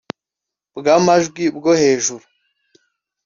[0.77, 2.25] bw amajwi bwo hejuru